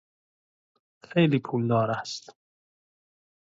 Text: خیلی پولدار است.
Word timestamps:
خیلی 1.03 1.39
پولدار 1.39 1.91
است. 1.91 2.35